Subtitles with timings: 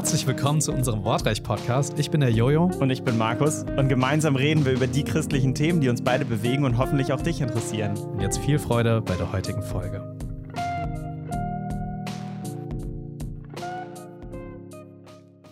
[0.00, 1.98] Herzlich willkommen zu unserem Wortreich-Podcast.
[1.98, 2.70] Ich bin der Jojo.
[2.80, 3.64] Und ich bin Markus.
[3.76, 7.20] Und gemeinsam reden wir über die christlichen Themen, die uns beide bewegen und hoffentlich auch
[7.20, 7.98] dich interessieren.
[7.98, 10.16] Und jetzt viel Freude bei der heutigen Folge.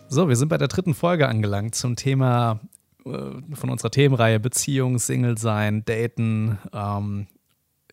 [0.08, 2.60] So, wir sind bei der dritten Folge angelangt zum Thema
[3.04, 3.10] äh,
[3.52, 7.26] von unserer Themenreihe Beziehung, Single sein, Daten, ähm,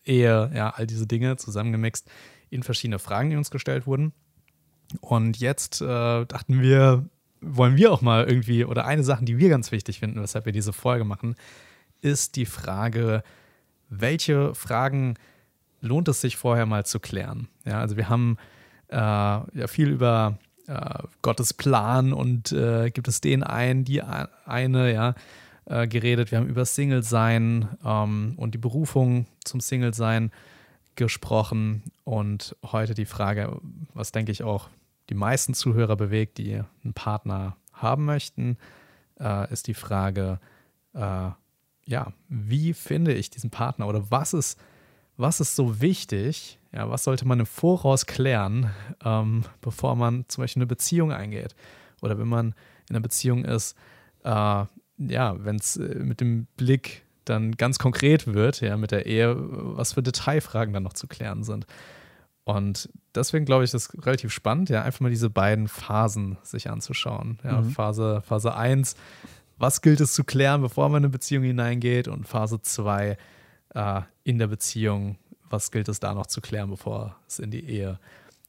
[0.06, 2.10] Ehe, ja, all diese Dinge zusammengemixt
[2.48, 4.14] in verschiedene Fragen, die uns gestellt wurden.
[5.00, 7.06] Und jetzt äh, dachten wir,
[7.40, 10.52] wollen wir auch mal irgendwie, oder eine Sache, die wir ganz wichtig finden, weshalb wir
[10.52, 11.36] diese Folge machen,
[12.00, 13.22] ist die Frage,
[13.88, 15.14] welche Fragen
[15.80, 17.48] lohnt es sich vorher mal zu klären?
[17.64, 18.36] Ja, also wir haben
[18.88, 24.92] äh, ja viel über äh, Gottes Plan und äh, gibt es den einen, die eine,
[24.92, 25.14] ja,
[25.66, 26.30] äh, geredet.
[26.30, 30.30] Wir haben über Single-Sein ähm, und die Berufung zum Single-Sein
[30.94, 33.60] gesprochen und heute die Frage,
[33.96, 34.68] was denke ich auch
[35.10, 38.56] die meisten Zuhörer bewegt, die einen Partner haben möchten,
[39.20, 40.40] äh, ist die Frage,
[40.94, 41.30] äh,
[41.84, 44.58] ja, wie finde ich diesen Partner oder was ist,
[45.16, 48.70] was ist so wichtig, ja, was sollte man im Voraus klären,
[49.04, 51.54] ähm, bevor man zum Beispiel eine Beziehung eingeht
[52.02, 52.54] oder wenn man
[52.88, 53.76] in einer Beziehung ist,
[54.24, 54.28] äh,
[54.98, 59.34] ja, wenn es äh, mit dem Blick dann ganz konkret wird, ja, mit der Ehe,
[59.36, 61.66] was für Detailfragen dann noch zu klären sind.
[62.46, 66.70] Und deswegen glaube ich, das ist relativ spannend, ja, einfach mal diese beiden Phasen sich
[66.70, 67.40] anzuschauen.
[67.42, 67.70] Ja, mhm.
[67.70, 68.94] Phase, Phase 1,
[69.58, 72.06] was gilt es zu klären, bevor man in eine Beziehung hineingeht?
[72.06, 73.18] Und Phase 2,
[73.74, 75.18] äh, in der Beziehung,
[75.50, 77.98] was gilt es da noch zu klären, bevor es in die Ehe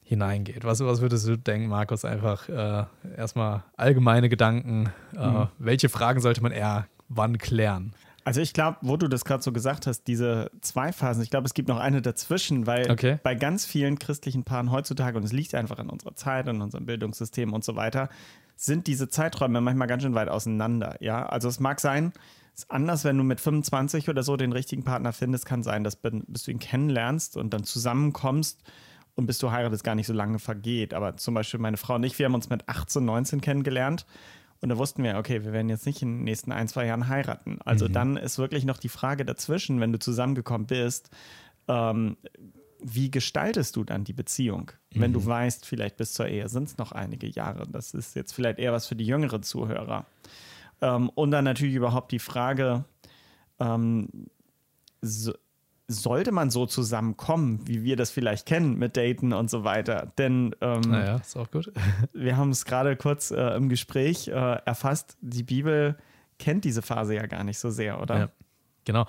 [0.04, 0.64] hineingeht?
[0.64, 2.04] Was, was würdest du denken, Markus?
[2.04, 2.84] Einfach äh,
[3.16, 4.92] erstmal allgemeine Gedanken.
[5.16, 5.48] Äh, mhm.
[5.58, 7.94] Welche Fragen sollte man eher wann klären?
[8.28, 11.46] Also ich glaube, wo du das gerade so gesagt hast, diese zwei Phasen, ich glaube,
[11.46, 13.18] es gibt noch eine dazwischen, weil okay.
[13.22, 16.84] bei ganz vielen christlichen Paaren heutzutage, und es liegt einfach in unserer Zeit, in unserem
[16.84, 18.10] Bildungssystem und so weiter,
[18.54, 20.98] sind diese Zeiträume manchmal ganz schön weit auseinander.
[21.00, 22.12] Ja, also es mag sein,
[22.52, 25.82] es ist anders, wenn du mit 25 oder so den richtigen Partner findest, kann sein,
[25.82, 28.62] dass bis du ihn kennenlernst und dann zusammenkommst
[29.14, 30.92] und bis du heiratest gar nicht so lange vergeht.
[30.92, 34.04] Aber zum Beispiel meine Frau und ich, wir haben uns mit 18, 19 kennengelernt
[34.60, 37.08] und da wussten wir, okay, wir werden jetzt nicht in den nächsten ein, zwei Jahren
[37.08, 37.58] heiraten.
[37.64, 37.92] Also mhm.
[37.92, 41.10] dann ist wirklich noch die Frage dazwischen, wenn du zusammengekommen bist,
[41.68, 42.16] ähm,
[42.80, 44.72] wie gestaltest du dann die Beziehung?
[44.92, 45.00] Mhm.
[45.00, 45.26] Wenn du mhm.
[45.26, 47.68] weißt, vielleicht bis zur Ehe sind es noch einige Jahre.
[47.68, 50.06] Das ist jetzt vielleicht eher was für die jüngeren Zuhörer.
[50.80, 52.84] Ähm, und dann natürlich überhaupt die Frage,
[53.60, 54.08] ähm,
[55.00, 55.32] so,
[55.88, 60.12] sollte man so zusammenkommen, wie wir das vielleicht kennen mit Daten und so weiter.
[60.18, 61.72] Denn ähm, naja, ist auch gut.
[62.12, 65.96] wir haben es gerade kurz äh, im Gespräch äh, erfasst, die Bibel
[66.38, 68.18] kennt diese Phase ja gar nicht so sehr, oder?
[68.18, 68.28] Ja,
[68.84, 69.06] genau.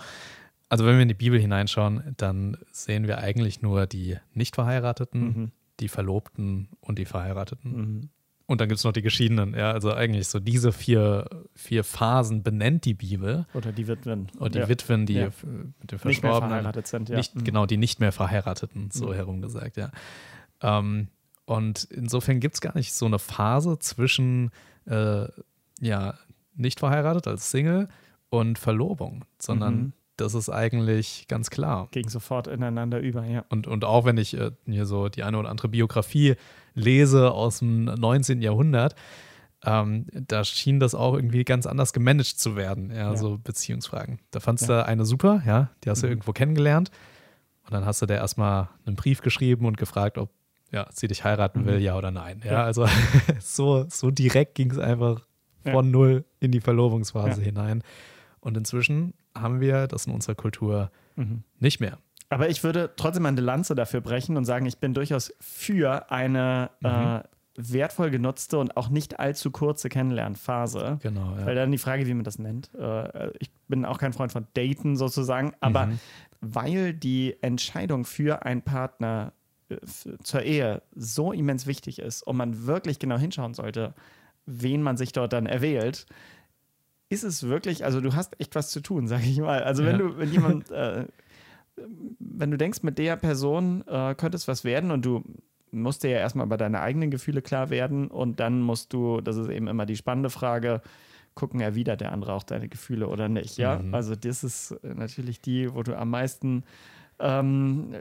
[0.69, 5.51] Also wenn wir in die Bibel hineinschauen, dann sehen wir eigentlich nur die Nicht-Verheirateten, mhm.
[5.79, 7.77] die Verlobten und die Verheirateten.
[7.77, 8.09] Mhm.
[8.49, 9.53] Und dann gibt es noch die Geschiedenen.
[9.53, 13.45] Ja, also eigentlich so diese vier, vier Phasen benennt die Bibel.
[13.53, 14.27] Oder die Witwen.
[14.39, 14.69] Oder die ja.
[14.69, 15.29] Witwen, die ja.
[15.79, 16.07] mit dem Verstorbenen.
[16.07, 17.17] Nicht mehr verheiratet sind, ja.
[17.17, 17.43] Nicht, mhm.
[17.43, 19.13] Genau, die nicht mehr Verheirateten, so mhm.
[19.13, 19.91] herum gesagt, ja.
[20.61, 21.09] Ähm,
[21.45, 24.49] und insofern gibt es gar nicht so eine Phase zwischen,
[24.87, 25.27] äh,
[25.79, 26.15] ja,
[26.55, 27.87] nicht verheiratet als Single
[28.31, 29.93] und Verlobung, sondern mhm.
[30.19, 31.87] Das ist eigentlich ganz klar.
[31.91, 33.45] Gegen sofort ineinander über, ja.
[33.49, 36.35] Und, und auch wenn ich äh, mir so die eine oder andere Biografie
[36.73, 38.41] lese aus dem 19.
[38.41, 38.95] Jahrhundert,
[39.65, 43.15] ähm, da schien das auch irgendwie ganz anders gemanagt zu werden, ja, ja.
[43.15, 44.19] so Beziehungsfragen.
[44.31, 44.81] Da fandst ja.
[44.81, 46.13] du eine super, ja, die hast du mhm.
[46.13, 46.91] irgendwo kennengelernt
[47.65, 50.29] und dann hast du der erstmal einen Brief geschrieben und gefragt, ob
[50.71, 51.65] ja, sie dich heiraten mhm.
[51.65, 52.41] will, ja oder nein.
[52.45, 52.63] Ja, ja.
[52.63, 52.87] also
[53.39, 55.21] so, so direkt ging es einfach
[55.63, 57.83] von null in die Verlobungsphase hinein.
[58.39, 61.43] Und inzwischen haben wir das in unserer Kultur mhm.
[61.59, 61.97] nicht mehr.
[62.29, 66.69] Aber ich würde trotzdem eine Lanze dafür brechen und sagen, ich bin durchaus für eine
[66.81, 66.87] mhm.
[66.87, 67.23] äh,
[67.59, 70.99] wertvoll genutzte und auch nicht allzu kurze Kennenlernphase.
[71.01, 71.35] Genau.
[71.37, 71.45] Ja.
[71.45, 72.73] Weil dann die Frage, wie man das nennt.
[72.75, 75.99] Äh, ich bin auch kein Freund von Daten sozusagen, aber mhm.
[76.39, 79.33] weil die Entscheidung für einen Partner
[79.69, 79.77] äh,
[80.23, 83.93] zur Ehe so immens wichtig ist und man wirklich genau hinschauen sollte,
[84.45, 86.05] wen man sich dort dann erwählt,
[87.09, 89.63] ist es wirklich, also du hast echt was zu tun, sage ich mal.
[89.63, 90.07] Also wenn ja.
[90.07, 91.05] du, wenn jemand äh,
[92.19, 95.23] wenn du denkst, mit der Person äh, könnte es was werden und du
[95.71, 99.37] musst dir ja erstmal über deine eigenen Gefühle klar werden und dann musst du, das
[99.37, 100.81] ist eben immer die spannende Frage,
[101.35, 103.79] gucken, erwidert der andere auch deine Gefühle oder nicht, ja?
[103.79, 103.93] Mhm.
[103.93, 106.63] Also das ist natürlich die, wo du am meisten
[107.19, 107.93] ähm,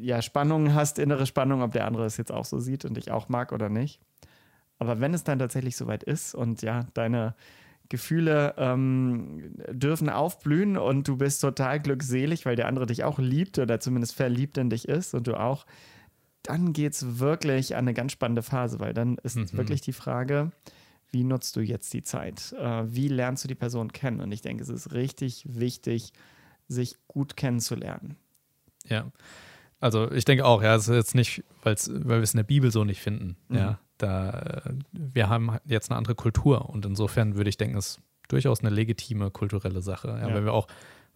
[0.00, 3.10] ja, Spannungen hast, innere Spannung, ob der andere es jetzt auch so sieht und dich
[3.10, 4.00] auch mag oder nicht.
[4.78, 7.34] Aber wenn es dann tatsächlich soweit ist und ja, deine
[7.88, 13.58] Gefühle ähm, dürfen aufblühen und du bist total glückselig, weil der andere dich auch liebt
[13.58, 15.66] oder zumindest verliebt in dich ist und du auch,
[16.42, 19.52] dann geht es wirklich an eine ganz spannende Phase, weil dann ist mhm.
[19.52, 20.52] wirklich die Frage,
[21.10, 22.52] wie nutzt du jetzt die Zeit?
[22.58, 24.20] Äh, wie lernst du die Person kennen?
[24.20, 26.12] Und ich denke, es ist richtig wichtig,
[26.68, 28.16] sich gut kennenzulernen.
[28.86, 29.12] Ja.
[29.78, 32.70] Also ich denke auch, ja, es ist jetzt nicht, weil wir es in der Bibel
[32.70, 33.36] so nicht finden.
[33.48, 33.56] Mhm.
[33.56, 34.62] Ja, da
[34.92, 38.70] wir haben jetzt eine andere Kultur und insofern würde ich denken, es ist durchaus eine
[38.70, 40.08] legitime kulturelle Sache.
[40.08, 40.34] Ja, ja.
[40.34, 40.66] Wenn wir auch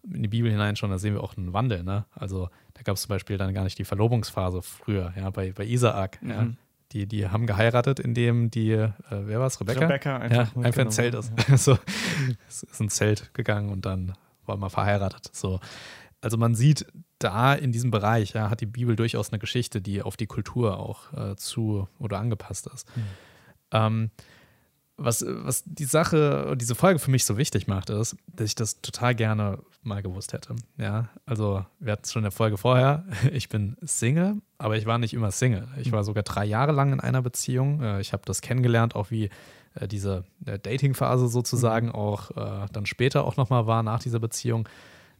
[0.03, 1.83] in die Bibel hineinschauen, da sehen wir auch einen Wandel.
[1.83, 2.05] Ne?
[2.13, 5.65] Also da gab es zum Beispiel dann gar nicht die Verlobungsphase früher, ja, bei, bei
[5.65, 6.21] Isaak.
[6.21, 6.29] Mhm.
[6.29, 6.47] Ja.
[6.93, 9.81] Die, die haben geheiratet, indem die, äh, wer war es, Rebecca?
[9.81, 11.33] Rebecca einfach, ja, einfach ein Zelt ist.
[11.57, 11.77] so,
[12.47, 14.13] es ist ein Zelt gegangen und dann
[14.45, 15.29] war man verheiratet.
[15.33, 15.59] So.
[16.21, 16.85] Also man sieht
[17.19, 20.79] da in diesem Bereich, ja, hat die Bibel durchaus eine Geschichte, die auf die Kultur
[20.79, 22.87] auch äh, zu oder angepasst ist.
[22.95, 23.03] Mhm.
[23.71, 24.11] Ähm,
[24.97, 28.81] was, was die Sache, diese Folge für mich so wichtig macht, ist, dass ich das
[28.81, 30.55] total gerne mal gewusst hätte.
[30.77, 33.05] Ja, also wir hatten es schon in der Folge vorher.
[33.31, 35.67] Ich bin Single, aber ich war nicht immer Single.
[35.77, 37.81] Ich war sogar drei Jahre lang in einer Beziehung.
[37.81, 39.29] Äh, ich habe das kennengelernt, auch wie
[39.75, 42.31] äh, diese äh, Dating-Phase sozusagen auch
[42.71, 44.67] dann später auch nochmal war nach dieser Beziehung,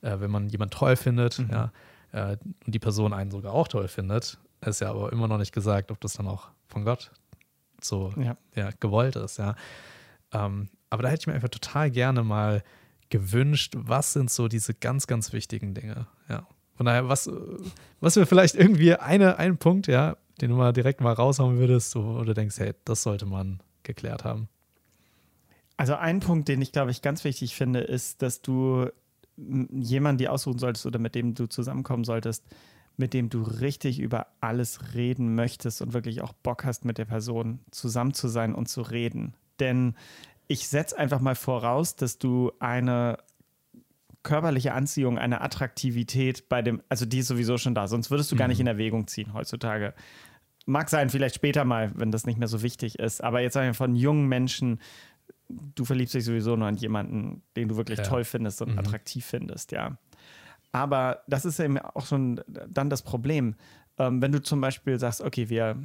[0.01, 1.49] wenn man jemanden toll findet, mhm.
[1.51, 1.71] ja,
[2.13, 5.91] und die Person einen sogar auch toll findet, ist ja aber immer noch nicht gesagt,
[5.91, 7.11] ob das dann auch von Gott
[7.81, 8.37] so ja.
[8.55, 9.55] ja gewollt ist, ja.
[10.33, 12.63] Ähm, aber da hätte ich mir einfach total gerne mal
[13.09, 16.47] gewünscht, was sind so diese ganz, ganz wichtigen Dinge, ja.
[16.75, 17.29] Von daher, was,
[17.99, 21.95] was wäre vielleicht irgendwie eine, ein Punkt, ja, den du mal direkt mal raushauen würdest,
[21.95, 24.47] wo du denkst, hey, das sollte man geklärt haben?
[25.75, 28.89] Also ein Punkt, den ich, glaube ich, ganz wichtig finde, ist, dass du
[29.37, 32.43] jemanden die aussuchen solltest oder mit dem du zusammenkommen solltest,
[32.97, 37.05] mit dem du richtig über alles reden möchtest und wirklich auch Bock hast, mit der
[37.05, 39.35] Person zusammen zu sein und zu reden.
[39.59, 39.95] Denn
[40.47, 43.19] ich setze einfach mal voraus, dass du eine
[44.23, 48.35] körperliche Anziehung, eine Attraktivität bei dem, also die ist sowieso schon da, sonst würdest du
[48.35, 48.39] mhm.
[48.39, 48.63] gar nicht mhm.
[48.63, 49.93] in Erwägung ziehen heutzutage.
[50.65, 53.67] Mag sein, vielleicht später mal, wenn das nicht mehr so wichtig ist, aber jetzt sagen
[53.67, 54.79] wir von jungen Menschen,
[55.49, 58.05] du verliebst dich sowieso nur an jemanden, den du wirklich ja.
[58.05, 58.79] toll findest und mhm.
[58.79, 59.97] attraktiv findest, ja.
[60.71, 63.55] Aber das ist eben auch schon dann das Problem.
[63.97, 65.81] Ähm, wenn du zum Beispiel sagst, okay, wir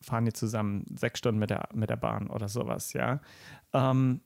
[0.00, 3.20] fahren jetzt zusammen sechs Stunden mit der, mit der Bahn oder sowas, ja.
[3.72, 4.20] Ähm,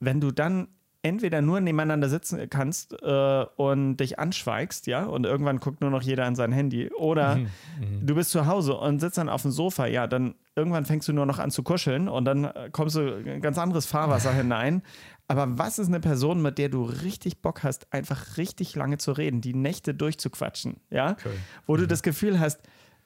[0.00, 0.68] wenn du dann
[1.02, 6.02] entweder nur nebeneinander sitzen kannst äh, und dich anschweigst, ja, und irgendwann guckt nur noch
[6.02, 7.48] jeder an sein Handy, oder mhm,
[7.80, 8.06] mhm.
[8.06, 11.12] du bist zu Hause und sitzt dann auf dem Sofa, ja, dann irgendwann fängst du
[11.12, 14.32] nur noch an zu kuscheln und dann äh, kommst du in ein ganz anderes Fahrwasser
[14.34, 14.82] hinein.
[15.28, 19.12] Aber was ist eine Person, mit der du richtig Bock hast, einfach richtig lange zu
[19.12, 21.30] reden, die Nächte durchzuquatschen, ja, okay.
[21.66, 21.88] wo du mhm.
[21.88, 22.60] das Gefühl hast,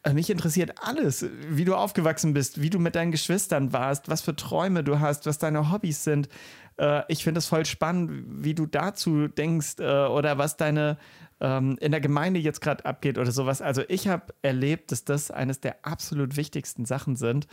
[0.06, 4.22] äh, mich interessiert alles, wie du aufgewachsen bist, wie du mit deinen Geschwistern warst, was
[4.22, 6.28] für Träume du hast, was deine Hobbys sind,
[6.78, 10.98] äh, ich finde es voll spannend, wie du dazu denkst äh, oder was deine
[11.40, 13.60] ähm, in der Gemeinde jetzt gerade abgeht oder sowas.
[13.60, 17.46] Also ich habe erlebt, dass das eines der absolut wichtigsten Sachen sind,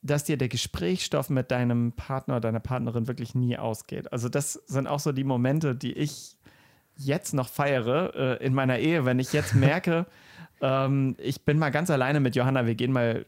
[0.00, 4.12] dass dir der Gesprächsstoff mit deinem Partner oder deiner Partnerin wirklich nie ausgeht.
[4.12, 6.36] Also das sind auch so die Momente, die ich
[7.04, 10.06] jetzt noch feiere äh, in meiner Ehe, wenn ich jetzt merke,
[10.60, 13.26] ähm, ich bin mal ganz alleine mit Johanna, wir gehen mal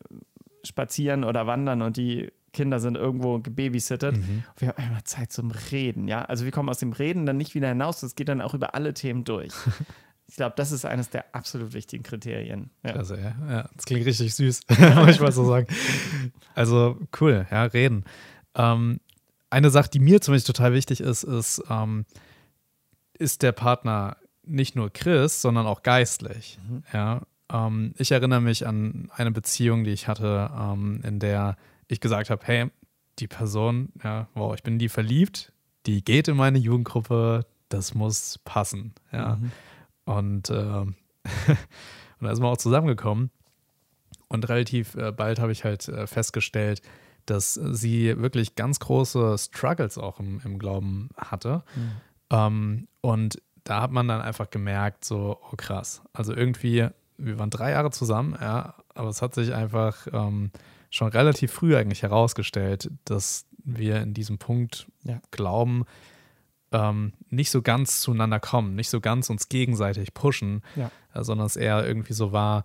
[0.62, 4.16] spazieren oder wandern und die Kinder sind irgendwo gebabysittet.
[4.16, 4.44] Mhm.
[4.56, 6.24] Wir haben einmal Zeit zum Reden, ja.
[6.24, 8.00] Also wir kommen aus dem Reden dann nicht wieder hinaus.
[8.00, 9.52] Das geht dann auch über alle Themen durch.
[10.26, 12.70] Ich glaube, das ist eines der absolut wichtigen Kriterien.
[12.82, 12.92] Ja.
[12.92, 13.34] Klasse, ja.
[13.46, 13.68] ja.
[13.76, 14.62] Das klingt richtig süß,
[14.96, 15.66] muss ich mal so sagen.
[16.54, 18.04] Also cool, ja, reden.
[18.54, 19.00] Ähm,
[19.50, 22.06] eine Sache, die mir zum Beispiel total wichtig ist, ist, ähm,
[23.18, 26.58] ist der Partner nicht nur Chris, sondern auch geistlich.
[26.68, 26.82] Mhm.
[26.92, 27.22] Ja.
[27.52, 31.56] Ähm, ich erinnere mich an eine Beziehung, die ich hatte, ähm, in der
[31.88, 32.70] ich gesagt habe, hey,
[33.18, 35.52] die Person, ja, wow, ich bin in die verliebt,
[35.86, 39.36] die geht in meine Jugendgruppe, das muss passen, ja.
[39.36, 39.52] Mhm.
[40.04, 40.96] Und, äh, und
[42.20, 43.30] da ist man auch zusammengekommen.
[44.28, 46.82] Und relativ äh, bald habe ich halt äh, festgestellt,
[47.26, 51.62] dass sie wirklich ganz große Struggles auch im, im Glauben hatte.
[51.74, 51.92] Mhm.
[52.30, 56.02] Ähm, und da hat man dann einfach gemerkt, so, oh krass.
[56.12, 60.50] Also irgendwie, wir waren drei Jahre zusammen, ja, aber es hat sich einfach ähm,
[60.90, 65.20] schon relativ früh eigentlich herausgestellt, dass wir in diesem Punkt ja.
[65.30, 65.84] glauben,
[66.72, 70.90] ähm, nicht so ganz zueinander kommen, nicht so ganz uns gegenseitig pushen, ja.
[71.14, 72.64] äh, sondern es eher irgendwie so war,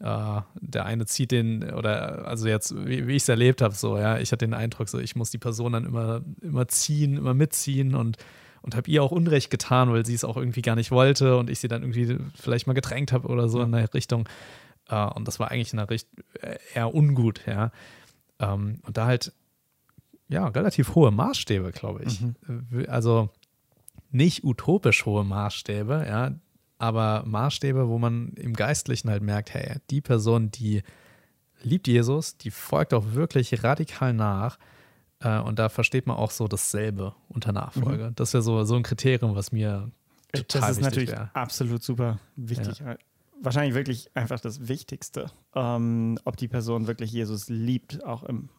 [0.00, 3.98] äh, der eine zieht den, oder also jetzt, wie, wie ich es erlebt habe, so,
[3.98, 7.34] ja, ich hatte den Eindruck, so, ich muss die Person dann immer, immer ziehen, immer
[7.34, 8.16] mitziehen und
[8.62, 11.50] und habe ihr auch Unrecht getan, weil sie es auch irgendwie gar nicht wollte und
[11.50, 13.64] ich sie dann irgendwie vielleicht mal gedrängt habe oder so ja.
[13.64, 14.28] in der Richtung.
[14.88, 17.70] Äh, und das war eigentlich in der Richtung äh, eher ungut, ja.
[18.38, 19.32] Ähm, und da halt,
[20.28, 22.20] ja, relativ hohe Maßstäbe, glaube ich.
[22.20, 22.86] Mhm.
[22.88, 23.30] Also
[24.10, 26.32] nicht utopisch hohe Maßstäbe, ja.
[26.78, 30.82] aber Maßstäbe, wo man im Geistlichen halt merkt, hey, die Person, die
[31.62, 34.58] liebt Jesus, die folgt auch wirklich radikal nach.
[35.20, 38.10] Äh, und da versteht man auch so dasselbe unter Nachfolge.
[38.10, 38.14] Mhm.
[38.14, 39.90] Das wäre so, so ein Kriterium, was mir
[40.32, 41.30] total Das ist natürlich wär.
[41.34, 42.80] absolut super wichtig.
[42.80, 42.96] Ja.
[43.42, 48.50] Wahrscheinlich wirklich einfach das Wichtigste, ähm, ob die Person wirklich Jesus liebt, auch im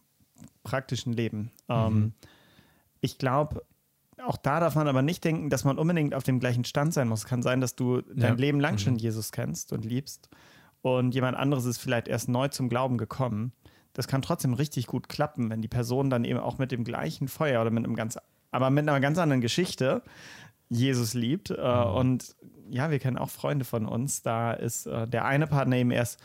[0.63, 1.51] praktischen Leben.
[1.69, 2.13] Ähm, mhm.
[2.99, 3.63] Ich glaube,
[4.25, 7.07] auch da darf man aber nicht denken, dass man unbedingt auf dem gleichen Stand sein
[7.07, 7.19] muss.
[7.19, 8.79] Es kann sein, dass du dein Leben lang mhm.
[8.79, 10.29] schon Jesus kennst und liebst
[10.81, 13.53] und jemand anderes ist vielleicht erst neu zum Glauben gekommen.
[13.93, 17.27] Das kann trotzdem richtig gut klappen, wenn die Person dann eben auch mit dem gleichen
[17.27, 18.17] Feuer oder mit einem ganz,
[18.51, 20.01] aber mit einer ganz anderen Geschichte
[20.69, 21.51] Jesus liebt.
[21.51, 21.95] Äh, mhm.
[21.95, 22.35] Und
[22.69, 24.21] ja, wir kennen auch Freunde von uns.
[24.21, 26.19] Da ist äh, der eine Partner eben erst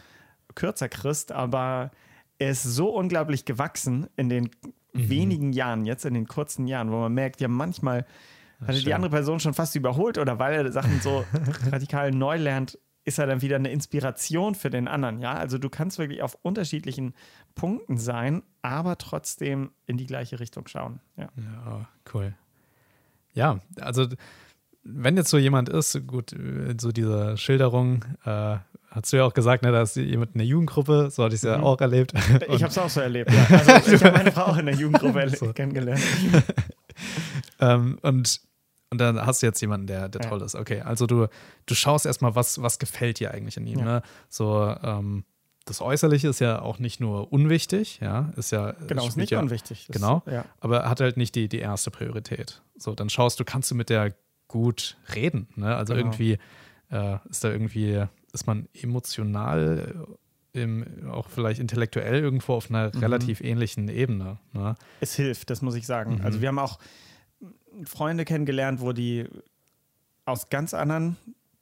[0.54, 1.90] kürzer Christ, aber
[2.38, 5.08] er ist so unglaublich gewachsen in den mhm.
[5.08, 8.06] wenigen Jahren, jetzt in den kurzen Jahren, wo man merkt, ja, manchmal
[8.64, 11.24] hat die andere Person schon fast überholt oder weil er Sachen so
[11.70, 15.20] radikal neu lernt, ist er dann wieder eine Inspiration für den anderen.
[15.20, 17.14] Ja, also du kannst wirklich auf unterschiedlichen
[17.54, 21.00] Punkten sein, aber trotzdem in die gleiche Richtung schauen.
[21.16, 22.34] Ja, ja cool.
[23.32, 24.06] Ja, also
[24.82, 26.34] wenn jetzt so jemand ist, gut,
[26.80, 28.56] so diese Schilderung, äh,
[28.90, 31.42] hast du ja auch gesagt, ne, da ist jemand in der Jugendgruppe, so hatte ich
[31.42, 31.64] es ja mhm.
[31.64, 32.12] auch erlebt.
[32.48, 33.46] ich habe es auch so erlebt, ja.
[33.58, 35.52] Also ich habe meine Frau in der Jugendgruppe so.
[35.52, 36.02] kennengelernt.
[37.60, 38.40] ähm, und,
[38.90, 40.28] und dann hast du jetzt jemanden, der, der ja.
[40.28, 40.54] toll ist.
[40.54, 41.26] Okay, also du,
[41.66, 43.80] du schaust erstmal, was, was gefällt dir eigentlich an ihm.
[43.80, 43.84] Ja.
[43.84, 44.02] Ne?
[44.28, 45.24] So, ähm,
[45.64, 48.72] das Äußerliche ist ja auch nicht nur unwichtig, ja, ist ja.
[48.86, 49.88] Genau, ist nicht ja, unwichtig.
[49.90, 50.44] Genau, ja.
[50.60, 52.62] aber hat halt nicht die, die erste Priorität.
[52.76, 54.14] So, dann schaust du, kannst du mit der
[54.46, 55.74] gut reden, ne?
[55.74, 56.06] Also genau.
[56.06, 56.38] irgendwie
[56.90, 60.06] äh, ist da irgendwie, ist man emotional,
[60.54, 63.00] äh, im, auch vielleicht intellektuell irgendwo auf einer mhm.
[63.00, 64.38] relativ ähnlichen Ebene.
[64.52, 64.74] Ne?
[65.00, 66.16] Es hilft, das muss ich sagen.
[66.16, 66.24] Mhm.
[66.24, 66.78] Also wir haben auch
[67.84, 69.26] Freunde kennengelernt, wo die
[70.24, 71.16] aus ganz anderen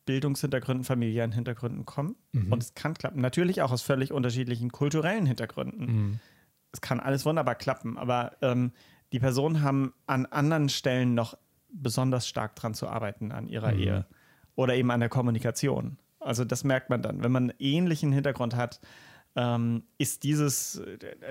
[0.06, 2.16] Bildungshintergründen, familiären Hintergründen kommen.
[2.33, 2.52] Mhm.
[2.52, 3.21] Und es kann klappen.
[3.21, 5.87] Natürlich auch aus völlig unterschiedlichen kulturellen Hintergründen.
[5.87, 6.21] Mhm.
[6.73, 8.73] Es kann alles wunderbar klappen, aber ähm,
[9.12, 11.37] die Personen haben an anderen Stellen noch
[11.71, 13.78] besonders stark dran zu arbeiten an ihrer mhm.
[13.78, 14.06] Ehe
[14.56, 15.99] oder eben an der Kommunikation.
[16.21, 17.23] Also das merkt man dann.
[17.23, 18.80] Wenn man einen ähnlichen Hintergrund hat,
[19.37, 20.80] ähm, ist dieses,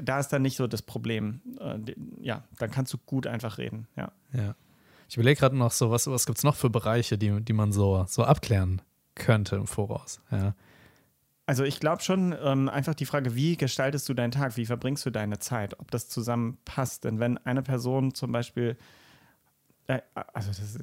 [0.01, 1.41] da ist dann nicht so das Problem.
[1.59, 3.87] Äh, ja, dann kannst du gut einfach reden.
[3.95, 4.11] Ja.
[4.33, 4.55] ja.
[5.09, 7.71] Ich überlege gerade noch so, was, was gibt es noch für Bereiche, die, die man
[7.71, 8.81] so, so abklären
[9.15, 10.21] könnte im Voraus?
[10.31, 10.55] Ja.
[11.45, 15.05] Also ich glaube schon ähm, einfach die Frage, wie gestaltest du deinen Tag, wie verbringst
[15.05, 17.03] du deine Zeit, ob das zusammenpasst.
[17.03, 18.77] Denn wenn eine Person zum Beispiel,
[19.87, 19.99] äh,
[20.33, 20.79] also das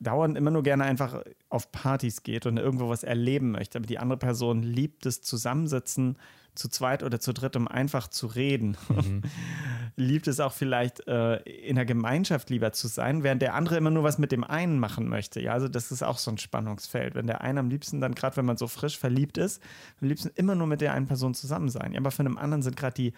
[0.00, 3.98] dauernd immer nur gerne einfach auf Partys geht und irgendwo was erleben möchte, aber die
[3.98, 6.16] andere Person liebt es Zusammensitzen,
[6.54, 8.76] zu zweit oder zu dritt, um einfach zu reden.
[8.88, 9.22] Mhm.
[9.96, 13.90] Liebt es auch vielleicht äh, in der Gemeinschaft lieber zu sein, während der andere immer
[13.90, 15.40] nur was mit dem einen machen möchte.
[15.40, 17.14] Ja, also das ist auch so ein Spannungsfeld.
[17.14, 19.62] Wenn der eine am liebsten dann, gerade wenn man so frisch verliebt ist,
[20.00, 21.92] am liebsten immer nur mit der einen Person zusammen sein.
[21.92, 23.12] Ja, aber für einen anderen sind gerade die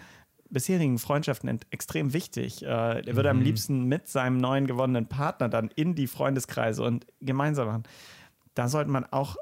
[0.50, 2.62] bisherigen Freundschaften extrem wichtig.
[2.62, 3.40] Äh, er würde mhm.
[3.40, 7.82] am liebsten mit seinem neuen gewonnenen Partner dann in die Freundeskreise und gemeinsam machen.
[8.54, 9.36] Da sollte man auch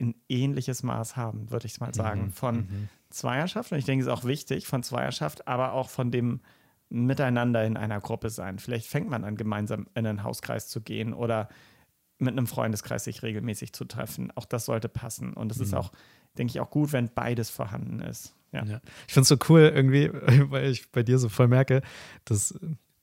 [0.00, 2.32] ein ähnliches Maß haben, würde ich mal sagen, mhm.
[2.32, 2.88] von mhm.
[3.18, 3.72] Zweierschaft.
[3.72, 6.40] Und ich denke, es ist auch wichtig von Zweierschaft, aber auch von dem
[6.90, 8.58] Miteinander in einer Gruppe sein.
[8.58, 11.48] Vielleicht fängt man an, gemeinsam in einen Hauskreis zu gehen oder
[12.18, 14.32] mit einem Freundeskreis sich regelmäßig zu treffen.
[14.34, 15.34] Auch das sollte passen.
[15.34, 15.64] Und es mhm.
[15.64, 15.92] ist auch,
[16.36, 18.34] denke ich, auch gut, wenn beides vorhanden ist.
[18.52, 18.64] Ja.
[18.64, 18.80] ja.
[19.06, 20.10] Ich finde es so cool irgendwie,
[20.50, 21.82] weil ich bei dir so voll merke,
[22.24, 22.58] dass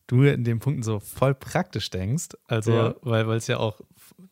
[0.07, 2.29] du in den Punkten so voll praktisch denkst.
[2.47, 2.95] Also, ja.
[3.01, 3.81] weil es ja auch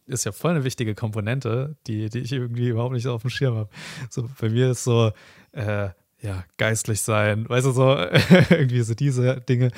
[0.06, 3.56] ist ja voll eine wichtige Komponente, die, die ich irgendwie überhaupt nicht auf dem Schirm
[3.56, 3.70] habe.
[4.10, 5.12] So, bei mir ist so,
[5.54, 5.90] äh,
[6.24, 7.98] ja, geistlich sein, weißt du, so
[8.50, 9.72] irgendwie so diese Dinge.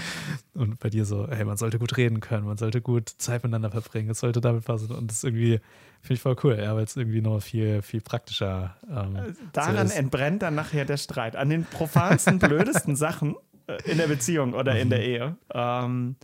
[0.53, 3.71] Und bei dir so, hey, man sollte gut reden können, man sollte gut Zeit miteinander
[3.71, 4.91] verbringen, es sollte damit passen.
[4.91, 5.59] Und das irgendwie,
[6.01, 9.87] finde ich voll cool, ja, weil es irgendwie noch viel, viel praktischer ähm, äh, Daran
[9.87, 11.35] so entbrennt dann nachher der Streit.
[11.35, 13.35] An den profansten, blödesten Sachen
[13.85, 15.37] in der Beziehung oder in der Ehe.
[15.53, 16.15] Ähm,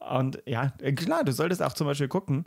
[0.00, 2.46] und ja, klar, du solltest auch zum Beispiel gucken,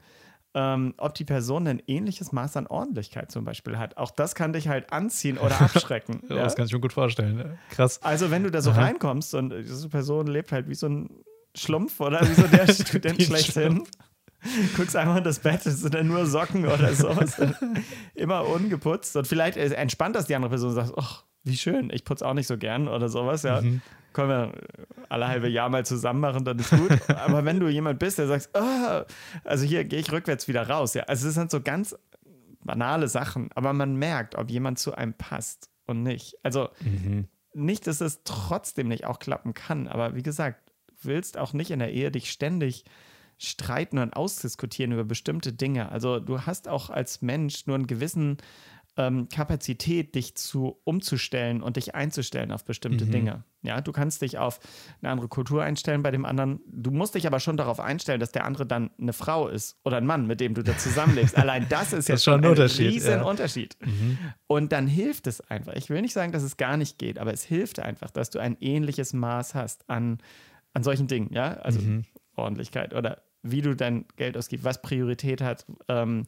[0.54, 3.98] ähm, ob die Person ein ähnliches Maß an Ordentlichkeit zum Beispiel hat.
[3.98, 6.24] Auch das kann dich halt anziehen oder abschrecken.
[6.30, 6.44] ja, ja?
[6.44, 7.58] Das kann ich mir gut vorstellen.
[7.70, 8.02] Krass.
[8.02, 8.82] Also wenn du da so Aha.
[8.82, 11.10] reinkommst und diese Person lebt halt wie so ein
[11.56, 13.84] Schlumpf oder wie so der Student schlechthin.
[14.76, 17.42] Guckst einfach in das Bett, es sind dann nur Socken oder sowas.
[18.14, 19.16] Immer ungeputzt.
[19.16, 22.34] Und vielleicht entspannt das die andere Person und sagt, ach, wie schön, ich putze auch
[22.34, 23.44] nicht so gern oder sowas.
[23.44, 23.62] Ja.
[23.62, 23.82] Mhm
[24.18, 24.52] können wir
[25.10, 26.90] alle halbe Jahr mal zusammen machen, dann ist gut.
[27.08, 29.04] Aber wenn du jemand bist, der sagt, oh,
[29.44, 31.96] also hier gehe ich rückwärts wieder raus, ja, also es sind so ganz
[32.62, 36.36] banale Sachen, aber man merkt, ob jemand zu einem passt und nicht.
[36.44, 37.28] Also mhm.
[37.54, 41.80] nicht, dass es trotzdem nicht auch klappen kann, aber wie gesagt, willst auch nicht in
[41.80, 42.84] der Ehe dich ständig
[43.38, 45.92] streiten und ausdiskutieren über bestimmte Dinge.
[45.92, 48.38] Also du hast auch als Mensch nur einen gewissen
[48.98, 53.12] ähm, Kapazität, dich zu umzustellen und dich einzustellen auf bestimmte mhm.
[53.12, 53.44] Dinge.
[53.62, 54.60] Ja, du kannst dich auf
[55.02, 56.60] eine andere Kultur einstellen bei dem anderen.
[56.68, 59.98] Du musst dich aber schon darauf einstellen, dass der andere dann eine Frau ist oder
[59.98, 61.38] ein Mann, mit dem du da zusammenlebst.
[61.38, 63.24] Allein das ist ja schon ein, Unterschied, riesen ja.
[63.24, 63.78] Unterschied.
[63.86, 64.18] Mhm.
[64.48, 65.74] Und dann hilft es einfach.
[65.74, 68.40] Ich will nicht sagen, dass es gar nicht geht, aber es hilft einfach, dass du
[68.40, 70.20] ein ähnliches Maß hast an,
[70.74, 71.34] an solchen Dingen.
[71.34, 72.06] Ja, also mhm.
[72.36, 75.66] Ordentlichkeit oder wie du dein Geld ausgibst, was Priorität hat.
[75.88, 76.26] Ähm,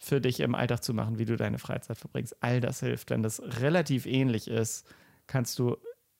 [0.00, 2.42] für dich im Alltag zu machen, wie du deine Freizeit verbringst.
[2.42, 3.10] All das hilft.
[3.10, 4.86] Wenn das relativ ähnlich ist,
[5.26, 5.76] kannst du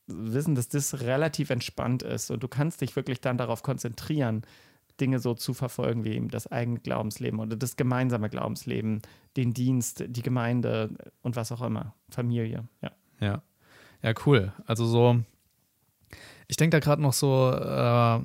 [0.07, 4.43] wissen, dass das relativ entspannt ist und du kannst dich wirklich dann darauf konzentrieren,
[5.01, 9.01] Dinge so zu verfolgen wie eben das eigene Glaubensleben oder das gemeinsame Glaubensleben,
[9.37, 10.91] den Dienst, die Gemeinde
[11.23, 12.69] und was auch immer, Familie.
[12.83, 13.43] Ja, ja,
[14.03, 14.53] ja cool.
[14.67, 15.21] Also so,
[16.49, 18.21] ich denke da gerade noch so äh,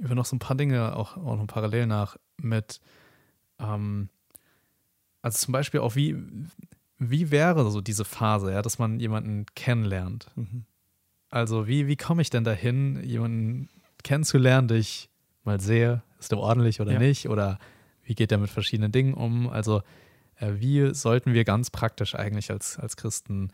[0.00, 2.80] über noch so ein paar Dinge auch, auch noch parallel nach mit
[3.58, 4.08] ähm,
[5.22, 6.16] also zum Beispiel auch, wie,
[6.98, 10.26] wie wäre so diese Phase, ja, dass man jemanden kennenlernt?
[10.36, 10.64] Mhm.
[11.30, 13.68] Also, wie, wie komme ich denn dahin, jemanden
[14.02, 15.10] kennenzulernen, den ich
[15.44, 16.98] mal sehe, ist der ordentlich oder ja.
[16.98, 17.28] nicht?
[17.28, 17.58] Oder
[18.02, 19.48] wie geht der mit verschiedenen Dingen um?
[19.48, 19.82] Also,
[20.36, 23.50] äh, wie sollten wir ganz praktisch eigentlich als, als Christen,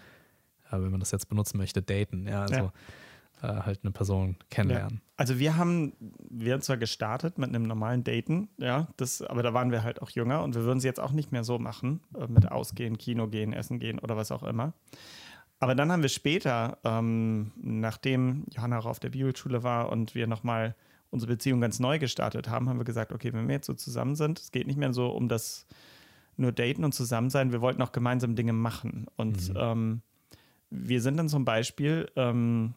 [0.71, 2.27] äh, wenn man das jetzt benutzen möchte, daten?
[2.27, 2.55] Ja, also.
[2.55, 2.73] Ja
[3.47, 5.01] äh, halt eine Person kennenlernen.
[5.03, 5.13] Ja.
[5.17, 5.93] Also wir haben,
[6.29, 10.03] wir haben zwar gestartet mit einem normalen Daten, ja, das, aber da waren wir halt
[10.03, 12.99] auch jünger und wir würden es jetzt auch nicht mehr so machen, äh, mit Ausgehen,
[12.99, 14.73] Kino gehen, Essen gehen oder was auch immer.
[15.59, 20.27] Aber dann haben wir später, ähm, nachdem Johanna auch auf der Bibelschule war und wir
[20.27, 20.75] nochmal
[21.11, 24.17] unsere Beziehung ganz neu gestartet haben, haben wir gesagt, okay, wenn wir jetzt so zusammen
[24.17, 25.67] sind, es geht nicht mehr so um das
[26.37, 29.07] nur Daten und zusammen sein, wir wollten auch gemeinsam Dinge machen.
[29.17, 29.57] Und mhm.
[29.59, 30.03] ähm,
[30.69, 32.75] wir sind dann zum Beispiel ähm,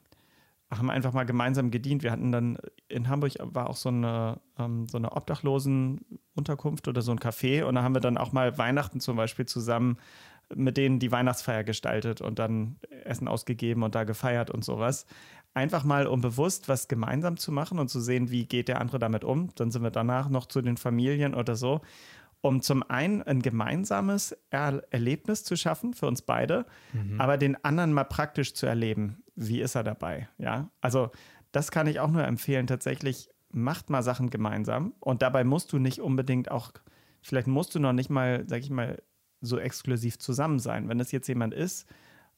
[0.71, 2.03] haben einfach mal gemeinsam gedient.
[2.03, 2.57] Wir hatten dann
[2.87, 7.75] in Hamburg war auch so eine, ähm, so eine Obdachlosenunterkunft oder so ein Café und
[7.75, 9.97] da haben wir dann auch mal Weihnachten zum Beispiel zusammen
[10.55, 15.05] mit denen die Weihnachtsfeier gestaltet und dann Essen ausgegeben und da gefeiert und sowas.
[15.53, 18.99] Einfach mal, um bewusst was gemeinsam zu machen und zu sehen, wie geht der andere
[18.99, 19.49] damit um.
[19.55, 21.81] Dann sind wir danach noch zu den Familien oder so,
[22.41, 27.19] um zum einen ein gemeinsames er Erlebnis zu schaffen für uns beide, mhm.
[27.19, 30.27] aber den anderen mal praktisch zu erleben wie ist er dabei?
[30.37, 31.11] Ja, also
[31.51, 32.67] das kann ich auch nur empfehlen.
[32.67, 36.71] Tatsächlich macht mal Sachen gemeinsam und dabei musst du nicht unbedingt auch,
[37.21, 39.01] vielleicht musst du noch nicht mal, sag ich mal,
[39.41, 40.89] so exklusiv zusammen sein.
[40.89, 41.87] Wenn es jetzt jemand ist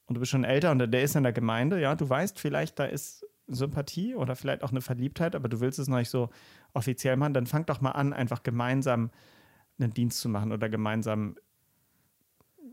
[0.05, 2.77] und du bist schon älter und der ist in der Gemeinde, ja, du weißt vielleicht,
[2.77, 6.29] da ist Sympathie oder vielleicht auch eine Verliebtheit, aber du willst es noch nicht so
[6.73, 9.09] offiziell machen, dann fang doch mal an, einfach gemeinsam
[9.79, 11.35] einen Dienst zu machen oder gemeinsam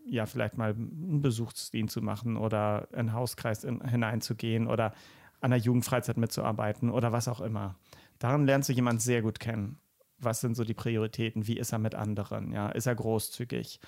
[0.07, 4.93] ja, vielleicht mal einen Besuchsdienst zu machen oder einen Hauskreis in, hineinzugehen oder
[5.41, 7.77] an der Jugendfreizeit mitzuarbeiten oder was auch immer.
[8.19, 9.79] Daran lernst du jemanden sehr gut kennen.
[10.19, 11.47] Was sind so die Prioritäten?
[11.47, 12.51] Wie ist er mit anderen?
[12.53, 13.81] Ja, ist er großzügig?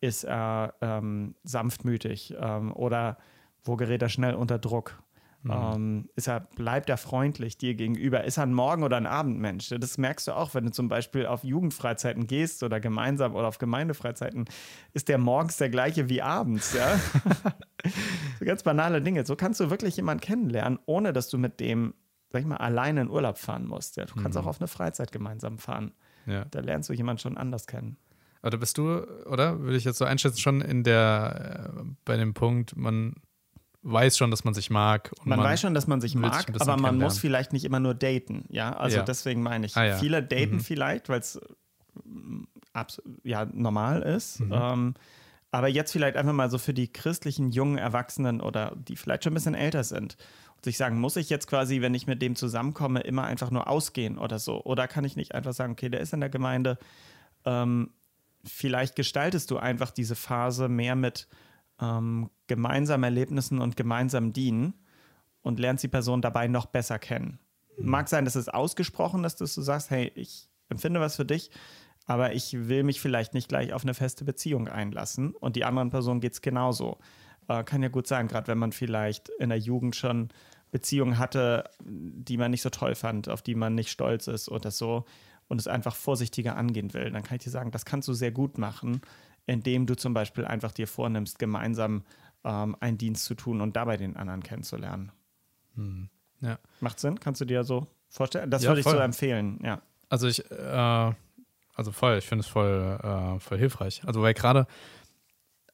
[0.00, 2.34] Ist er ähm, sanftmütig?
[2.38, 3.16] Ähm, oder
[3.64, 5.02] wo gerät er schnell unter Druck?
[5.42, 5.50] Mhm.
[5.52, 8.24] Ähm, ist er, bleibt er freundlich dir gegenüber?
[8.24, 9.68] Ist er ein Morgen- oder ein Abendmensch?
[9.68, 13.58] Das merkst du auch, wenn du zum Beispiel auf Jugendfreizeiten gehst oder gemeinsam oder auf
[13.58, 14.46] Gemeindefreizeiten,
[14.94, 16.74] ist der morgens der gleiche wie abends.
[16.74, 16.98] Ja?
[18.38, 19.24] so ganz banale Dinge.
[19.24, 21.94] So kannst du wirklich jemanden kennenlernen, ohne dass du mit dem,
[22.30, 23.96] sag ich mal, alleine in Urlaub fahren musst.
[23.96, 24.06] Ja?
[24.06, 24.44] Du kannst mhm.
[24.44, 25.92] auch auf eine Freizeit gemeinsam fahren.
[26.26, 26.46] Ja.
[26.46, 27.96] Da lernst du jemanden schon anders kennen.
[28.42, 29.60] Oder bist du, oder?
[29.60, 33.14] Würde ich jetzt so einschätzen, schon in der, äh, bei dem Punkt, man
[33.90, 35.12] weiß schon, dass man sich mag.
[35.24, 37.94] Man, man, weiß schon, dass man sich mag, aber man muss vielleicht nicht immer nur
[37.94, 38.44] daten.
[38.48, 39.02] Ja, also ja.
[39.02, 39.76] deswegen meine ich.
[39.76, 39.96] Ah, ja.
[39.96, 40.60] Viele daten mhm.
[40.60, 41.40] vielleicht, weil es
[43.22, 44.40] ja normal ist.
[44.40, 44.52] Mhm.
[44.52, 44.94] Ähm,
[45.50, 49.32] aber jetzt vielleicht einfach mal so für die christlichen jungen Erwachsenen oder die vielleicht schon
[49.32, 50.16] ein bisschen älter sind
[50.56, 53.68] und sich sagen, muss ich jetzt quasi, wenn ich mit dem zusammenkomme, immer einfach nur
[53.68, 54.62] ausgehen oder so?
[54.64, 56.78] Oder kann ich nicht einfach sagen, okay, der ist in der Gemeinde.
[57.44, 57.90] Ähm,
[58.44, 61.28] vielleicht gestaltest du einfach diese Phase mehr mit
[61.80, 64.74] ähm, gemeinsamen Erlebnissen und gemeinsam dienen
[65.42, 67.38] und lernst die Person dabei noch besser kennen.
[67.76, 67.90] Mhm.
[67.90, 71.50] Mag sein, dass es ausgesprochen ist, dass du sagst, hey, ich empfinde was für dich,
[72.06, 75.90] aber ich will mich vielleicht nicht gleich auf eine feste Beziehung einlassen und die anderen
[75.90, 76.98] Person geht es genauso.
[77.48, 80.30] Äh, kann ja gut sein, gerade wenn man vielleicht in der Jugend schon
[80.70, 84.70] Beziehungen hatte, die man nicht so toll fand, auf die man nicht stolz ist oder
[84.70, 85.04] so
[85.48, 88.32] und es einfach vorsichtiger angehen will, dann kann ich dir sagen, das kannst du sehr
[88.32, 89.00] gut machen,
[89.46, 92.04] indem du zum Beispiel einfach dir vornimmst, gemeinsam
[92.48, 95.12] ähm, einen Dienst zu tun und dabei den anderen kennenzulernen.
[95.74, 96.08] Hm.
[96.40, 96.58] Ja.
[96.80, 97.20] Macht Sinn?
[97.20, 98.50] Kannst du dir so vorstellen?
[98.50, 99.82] Das ja, würde ich so empfehlen, ja.
[100.08, 101.12] Also ich, äh,
[101.74, 104.02] also voll, ich finde es voll, äh, voll hilfreich.
[104.06, 104.66] Also weil gerade,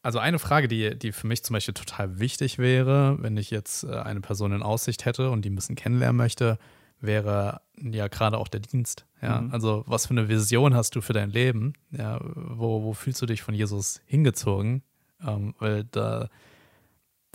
[0.02, 3.84] also eine Frage, die, die für mich zum Beispiel total wichtig wäre, wenn ich jetzt
[3.84, 6.58] äh, eine Person in Aussicht hätte und die ein bisschen kennenlernen möchte,
[7.00, 9.06] wäre ja gerade auch der Dienst.
[9.22, 9.52] Ja, mhm.
[9.52, 11.74] also was für eine Vision hast du für dein Leben?
[11.90, 14.82] Ja, wo, wo fühlst du dich von Jesus hingezogen?
[15.24, 16.28] Ähm, weil da,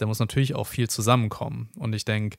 [0.02, 1.70] da muss natürlich auch viel zusammenkommen.
[1.76, 2.38] Und ich denke,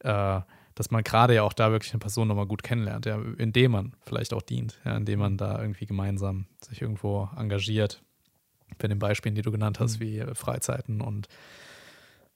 [0.00, 0.40] äh,
[0.74, 3.92] dass man gerade ja auch da wirklich eine Person nochmal gut kennenlernt, ja, indem man
[4.02, 8.02] vielleicht auch dient, ja, indem man da irgendwie gemeinsam sich irgendwo engagiert.
[8.78, 10.04] Bei den Beispielen, die du genannt hast, mhm.
[10.04, 11.28] wie Freizeiten und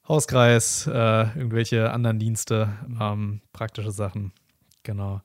[0.09, 0.91] Hauskreis, äh,
[1.37, 4.33] irgendwelche anderen Dienste, ähm, praktische Sachen.
[4.85, 5.21] Genau.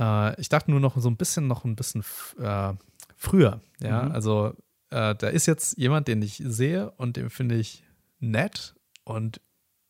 [0.00, 2.02] Äh, ich dachte nur noch so ein bisschen, noch ein bisschen
[2.40, 2.72] äh,
[3.16, 3.60] früher.
[3.80, 4.12] Ja, mhm.
[4.12, 4.54] also
[4.90, 7.84] äh, da ist jetzt jemand, den ich sehe und den finde ich
[8.20, 9.40] nett und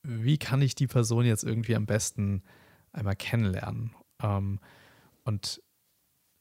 [0.02, 2.42] wie kann ich die Person jetzt irgendwie am besten
[2.92, 3.94] einmal kennenlernen?
[4.22, 4.60] Ähm,
[5.24, 5.62] und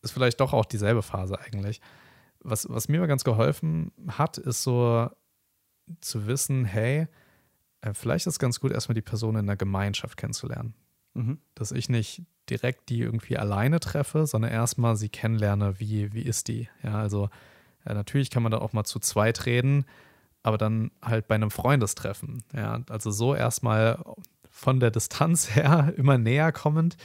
[0.01, 1.81] ist vielleicht doch auch dieselbe Phase eigentlich.
[2.39, 5.09] Was, was mir ganz geholfen hat, ist so
[6.01, 7.07] zu wissen, hey,
[7.81, 10.73] äh, vielleicht ist es ganz gut, erstmal die Person in der Gemeinschaft kennenzulernen.
[11.13, 11.39] Mhm.
[11.55, 16.47] Dass ich nicht direkt die irgendwie alleine treffe, sondern erstmal sie kennenlerne, wie, wie ist
[16.47, 16.69] die.
[16.83, 17.29] Ja, also
[17.85, 19.85] ja, natürlich kann man da auch mal zu zweit reden,
[20.47, 22.41] aber dann halt bei einem Freundestreffen.
[22.55, 24.01] Ja, also so erstmal
[24.49, 26.95] von der Distanz her immer näher kommend,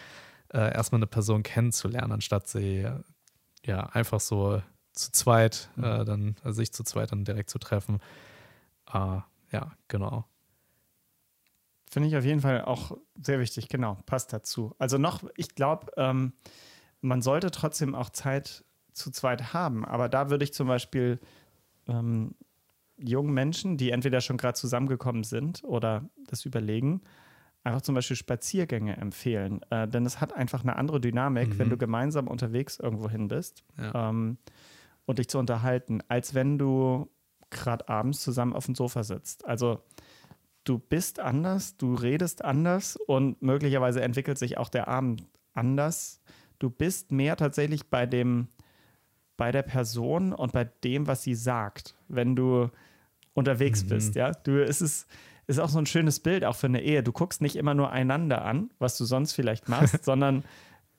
[0.54, 2.88] äh, erstmal eine Person kennenzulernen, anstatt sie
[3.64, 5.84] ja einfach so zu zweit, mhm.
[5.84, 7.98] äh, dann, also sich zu zweit dann direkt zu treffen.
[8.86, 10.24] Ah, ja, genau.
[11.90, 14.76] Finde ich auf jeden Fall auch sehr wichtig, genau, passt dazu.
[14.78, 16.32] Also noch, ich glaube, ähm,
[17.00, 21.18] man sollte trotzdem auch Zeit zu zweit haben, aber da würde ich zum Beispiel
[21.88, 22.36] ähm,
[23.02, 27.02] jungen Menschen, die entweder schon gerade zusammengekommen sind oder das überlegen,
[27.64, 29.60] einfach zum Beispiel Spaziergänge empfehlen.
[29.70, 31.58] Äh, denn es hat einfach eine andere Dynamik, mhm.
[31.58, 34.08] wenn du gemeinsam unterwegs irgendwo hin bist ja.
[34.08, 34.38] ähm,
[35.04, 37.08] und dich zu unterhalten, als wenn du
[37.50, 39.46] gerade abends zusammen auf dem Sofa sitzt.
[39.46, 39.80] Also
[40.64, 46.20] du bist anders, du redest anders und möglicherweise entwickelt sich auch der Abend anders.
[46.58, 48.48] Du bist mehr tatsächlich bei dem,
[49.36, 52.70] bei der Person und bei dem, was sie sagt, wenn du
[53.34, 53.88] unterwegs mhm.
[53.88, 54.14] bist.
[54.14, 55.08] Ja, du es ist
[55.46, 57.02] ist auch so ein schönes Bild auch für eine Ehe.
[57.02, 60.44] Du guckst nicht immer nur einander an, was du sonst vielleicht machst, sondern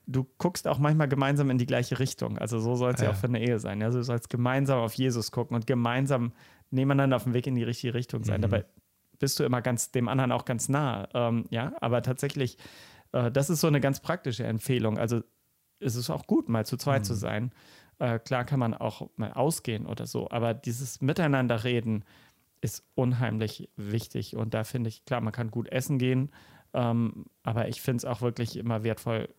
[0.06, 2.38] du guckst auch manchmal gemeinsam in die gleiche Richtung.
[2.38, 3.08] Also so soll es ja.
[3.08, 3.12] ja.
[3.12, 3.82] auch für eine Ehe sein.
[3.82, 6.34] Also du sollst gemeinsam auf Jesus gucken und gemeinsam
[6.72, 8.40] nebeneinander auf dem Weg in die richtige Richtung sein.
[8.40, 8.44] Mhm.
[8.44, 8.66] Dabei
[9.20, 11.08] bist du immer ganz dem anderen auch ganz nah.
[11.14, 12.58] Ähm, ja, aber tatsächlich,
[13.14, 14.98] äh, das ist so eine ganz praktische Empfehlung.
[14.98, 15.22] Also
[15.80, 17.06] es ist auch gut, mal zu zweit mhm.
[17.06, 17.52] zu sein.
[18.00, 22.04] Äh, klar kann man auch mal ausgehen oder so, aber dieses Miteinander reden
[22.64, 24.36] ist unheimlich wichtig.
[24.36, 26.32] Und da finde ich, klar, man kann gut essen gehen,
[26.74, 29.30] ähm, aber ich finde es auch wirklich immer wertvoll,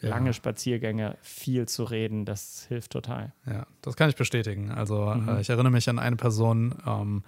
[0.00, 3.32] lange Spaziergänge, viel zu reden, das hilft total.
[3.46, 4.70] Ja, das kann ich bestätigen.
[4.70, 5.28] Also mhm.
[5.28, 7.22] äh, ich erinnere mich an eine Person, ähm,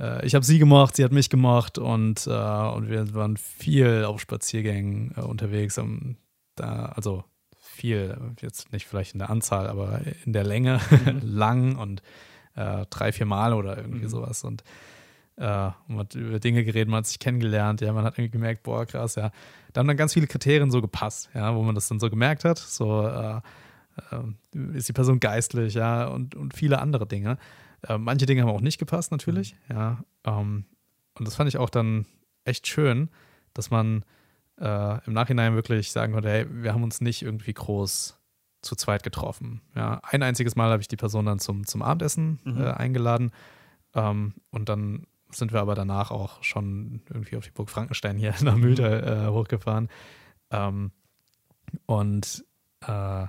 [0.00, 4.04] äh, ich habe sie gemacht, sie hat mich gemacht und, äh, und wir waren viel
[4.04, 5.78] auf Spaziergängen äh, unterwegs.
[5.78, 6.16] Um,
[6.56, 7.24] da, also
[7.60, 11.20] viel, jetzt nicht vielleicht in der Anzahl, aber in der Länge, mhm.
[11.22, 12.02] lang und
[12.54, 14.08] äh, drei, vier Mal oder irgendwie mhm.
[14.08, 14.44] sowas.
[14.44, 14.62] Und
[15.36, 18.62] äh, man hat über Dinge geredet, man hat sich kennengelernt, ja, man hat irgendwie gemerkt,
[18.62, 19.30] boah, krass, ja.
[19.72, 22.44] Da haben dann ganz viele Kriterien so gepasst, ja, wo man das dann so gemerkt
[22.44, 23.36] hat, so äh,
[24.10, 27.38] äh, ist die Person geistlich, ja, und, und viele andere Dinge.
[27.88, 29.76] Äh, manche Dinge haben auch nicht gepasst, natürlich, mhm.
[29.76, 30.04] ja.
[30.24, 30.64] Ähm,
[31.18, 32.06] und das fand ich auch dann
[32.44, 33.10] echt schön,
[33.54, 34.04] dass man
[34.60, 38.18] äh, im Nachhinein wirklich sagen konnte, hey, wir haben uns nicht irgendwie groß
[38.62, 39.60] zu zweit getroffen.
[39.74, 42.60] Ja, ein einziges Mal habe ich die Person dann zum, zum Abendessen mhm.
[42.60, 43.32] äh, eingeladen.
[43.94, 48.34] Ähm, und dann sind wir aber danach auch schon irgendwie auf die Burg Frankenstein hier
[48.42, 48.74] nach mhm.
[48.78, 49.88] äh, hochgefahren.
[50.50, 50.92] Ähm,
[51.86, 52.44] und,
[52.86, 53.26] äh,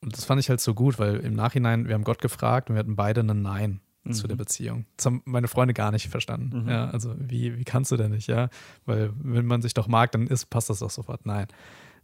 [0.00, 2.76] und das fand ich halt so gut, weil im Nachhinein, wir haben Gott gefragt und
[2.76, 4.12] wir hatten beide ein Nein mhm.
[4.12, 4.38] zu der mhm.
[4.38, 4.86] Beziehung.
[4.96, 6.64] Das haben meine Freunde gar nicht verstanden.
[6.64, 6.68] Mhm.
[6.68, 8.48] Ja, also wie, wie kannst du denn nicht, ja?
[8.84, 11.26] Weil wenn man sich doch mag, dann ist, passt das doch sofort.
[11.26, 11.46] Nein.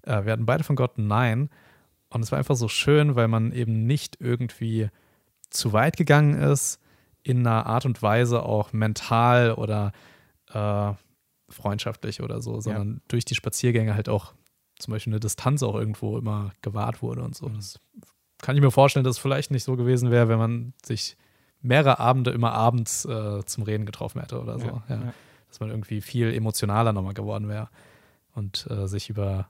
[0.02, 1.50] Äh, wir hatten beide von Gott ein Nein.
[2.14, 4.88] Und es war einfach so schön, weil man eben nicht irgendwie
[5.50, 6.80] zu weit gegangen ist,
[7.22, 9.92] in einer Art und Weise auch mental oder
[10.52, 10.92] äh,
[11.48, 13.00] freundschaftlich oder so, sondern ja.
[13.08, 14.34] durch die Spaziergänge halt auch
[14.78, 17.48] zum Beispiel eine Distanz auch irgendwo immer gewahrt wurde und so.
[17.48, 17.56] Mhm.
[17.56, 17.80] Das
[18.38, 21.16] kann ich mir vorstellen, dass es vielleicht nicht so gewesen wäre, wenn man sich
[21.62, 24.66] mehrere Abende immer abends äh, zum Reden getroffen hätte oder so.
[24.66, 25.14] Ja, ja.
[25.48, 27.70] Dass man irgendwie viel emotionaler nochmal geworden wäre
[28.34, 29.48] und äh, sich über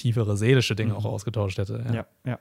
[0.00, 0.98] tiefere seelische Dinge mhm.
[0.98, 1.84] auch ausgetauscht hätte.
[1.92, 2.38] Ja, ja.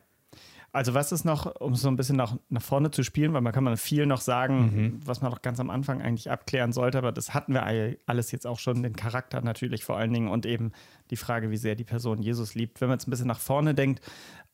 [0.71, 3.53] Also was ist noch, um so ein bisschen nach, nach vorne zu spielen, weil man
[3.53, 4.99] kann man viel noch sagen, mhm.
[5.03, 7.63] was man doch ganz am Anfang eigentlich abklären sollte, aber das hatten wir
[8.05, 10.71] alles jetzt auch schon, den Charakter natürlich vor allen Dingen und eben
[11.09, 12.81] die Frage, wie sehr die Person Jesus liebt.
[12.81, 14.01] Wenn man jetzt ein bisschen nach vorne denkt,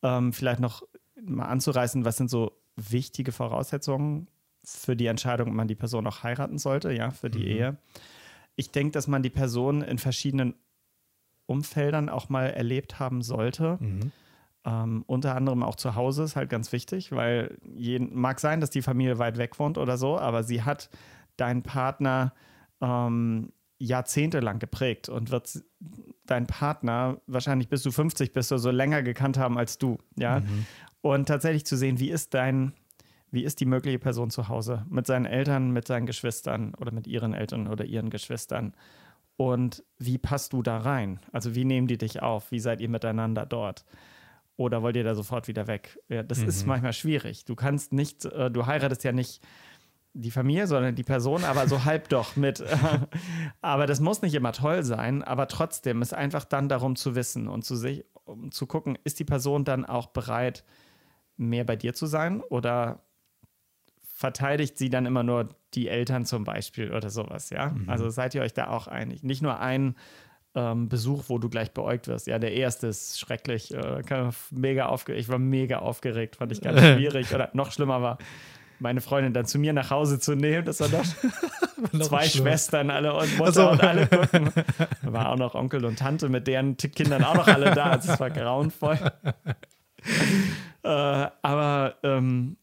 [0.04, 0.84] ähm, vielleicht noch
[1.22, 4.28] mal anzureißen, was sind so wichtige Voraussetzungen
[4.64, 7.46] für die Entscheidung, ob man die Person auch heiraten sollte, ja, für die mhm.
[7.46, 7.78] Ehe.
[8.56, 10.56] Ich denke, dass man die Person in verschiedenen
[11.46, 13.78] Umfeldern auch mal erlebt haben sollte.
[13.80, 14.12] Mhm.
[14.66, 18.72] Ähm, unter anderem auch zu Hause ist halt ganz wichtig, weil jeden, mag sein, dass
[18.72, 20.90] die Familie weit weg wohnt oder so, aber sie hat
[21.38, 22.34] deinen Partner
[22.82, 25.64] ähm, jahrzehntelang geprägt und wird
[26.26, 30.40] dein Partner wahrscheinlich bis du 50 bist oder so länger gekannt haben als du, ja.
[30.40, 30.66] Mhm.
[31.02, 32.74] Und tatsächlich zu sehen, wie ist dein,
[33.30, 37.06] wie ist die mögliche Person zu Hause mit seinen Eltern, mit seinen Geschwistern oder mit
[37.06, 38.74] ihren Eltern oder ihren Geschwistern
[39.38, 41.20] und wie passt du da rein?
[41.32, 42.52] Also wie nehmen die dich auf?
[42.52, 43.86] Wie seid ihr miteinander dort?
[44.58, 46.00] Oder wollt ihr da sofort wieder weg?
[46.08, 46.48] Ja, das mhm.
[46.48, 47.44] ist manchmal schwierig.
[47.44, 49.42] Du kannst nicht, äh, du heiratest ja nicht
[50.14, 52.64] die Familie, sondern die Person, aber so halb doch mit.
[53.62, 57.50] aber das muss nicht immer toll sein, aber trotzdem ist einfach dann darum zu wissen
[57.50, 60.64] und zu sich, um zu gucken, ist die Person dann auch bereit,
[61.36, 63.04] mehr bei dir zu sein oder
[64.26, 67.70] verteidigt sie dann immer nur die Eltern zum Beispiel oder sowas, ja?
[67.70, 67.88] Mhm.
[67.88, 69.22] Also seid ihr euch da auch einig?
[69.22, 69.96] Nicht nur ein
[70.56, 72.26] ähm, Besuch, wo du gleich beäugt wirst.
[72.26, 74.02] Ja, der erste ist schrecklich, äh,
[74.50, 75.22] mega aufgeregt.
[75.22, 77.36] Ich war mega aufgeregt, fand ich ganz schwierig.
[77.36, 78.18] Oder noch schlimmer war,
[78.80, 80.66] meine Freundin dann zu mir nach Hause zu nehmen.
[80.66, 83.70] Das war doch zwei Schwestern, alle und Mutter also.
[83.70, 84.52] und alle gucken.
[85.04, 87.92] Da war auch noch Onkel und Tante mit deren Kindern auch noch alle da.
[87.92, 88.98] Also es war grauenvoll.
[90.84, 92.58] äh, aber ähm,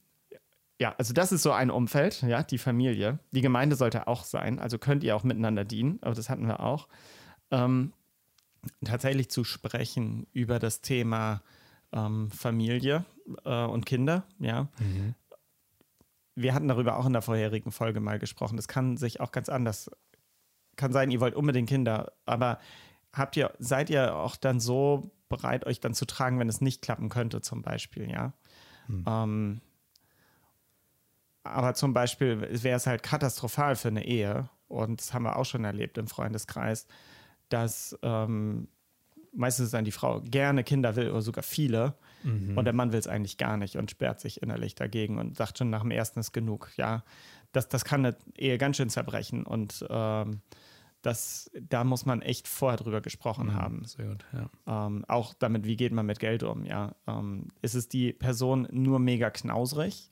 [0.83, 3.19] ja, also das ist so ein Umfeld, ja, die Familie.
[3.33, 6.61] Die Gemeinde sollte auch sein, also könnt ihr auch miteinander dienen, aber das hatten wir
[6.61, 6.89] auch.
[7.51, 7.93] Ähm,
[8.85, 11.43] tatsächlich zu sprechen über das Thema
[11.93, 13.05] ähm, Familie
[13.45, 14.69] äh, und Kinder, ja.
[14.79, 15.15] Mhm
[16.35, 18.57] wir hatten darüber auch in der vorherigen Folge mal gesprochen.
[18.57, 19.91] Das kann sich auch ganz anders.
[20.77, 22.59] Kann sein, ihr wollt unbedingt Kinder, aber
[23.13, 26.83] habt ihr, seid ihr auch dann so bereit, euch dann zu tragen, wenn es nicht
[26.83, 28.33] klappen könnte, zum Beispiel, ja?
[28.87, 29.05] Hm.
[29.07, 29.61] Ähm,
[31.45, 35.45] aber zum Beispiel wäre es halt katastrophal für eine Ehe, und das haben wir auch
[35.45, 36.87] schon erlebt im Freundeskreis,
[37.51, 38.69] dass ähm,
[39.35, 42.57] meistens dann die Frau gerne Kinder will oder sogar viele Mhm.
[42.57, 45.59] Und der Mann will es eigentlich gar nicht und sperrt sich innerlich dagegen und sagt
[45.59, 46.71] schon nach dem ersten ist genug.
[46.77, 47.05] Ja,
[47.53, 50.41] das, das kann eine Ehe ganz schön zerbrechen und ähm,
[51.03, 53.85] das, da muss man echt vorher drüber gesprochen mhm, haben.
[53.85, 54.87] Sehr gut, ja.
[54.87, 56.95] Ähm, auch damit, wie geht man mit Geld um, ja.
[57.09, 60.11] Ähm, ist es die Person nur mega knausrig?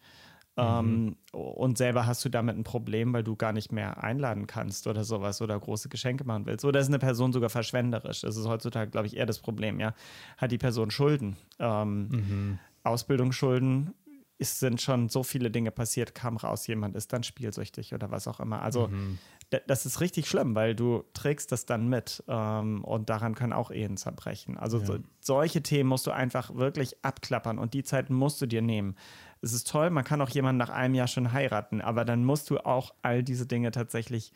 [0.56, 0.62] Mhm.
[0.62, 4.86] Ähm, und selber hast du damit ein Problem, weil du gar nicht mehr einladen kannst
[4.86, 6.64] oder sowas oder große Geschenke machen willst.
[6.64, 8.22] Oder ist eine Person sogar verschwenderisch?
[8.22, 9.94] Das ist heutzutage, glaube ich, eher das Problem, ja.
[10.36, 11.36] Hat die Person Schulden?
[11.58, 12.58] Ähm, mhm.
[12.82, 13.94] Ausbildungsschulden,
[14.40, 18.26] es sind schon so viele Dinge passiert, kam raus, jemand ist dann spielsüchtig oder was
[18.26, 18.62] auch immer.
[18.62, 19.18] Also mhm.
[19.66, 23.70] das ist richtig schlimm, weil du trägst das dann mit ähm, und daran können auch
[23.70, 24.56] Ehen zerbrechen.
[24.56, 24.86] Also ja.
[24.86, 28.96] so, solche Themen musst du einfach wirklich abklappern und die Zeit musst du dir nehmen
[29.42, 32.50] es ist toll, man kann auch jemanden nach einem Jahr schon heiraten, aber dann musst
[32.50, 34.32] du auch all diese Dinge tatsächlich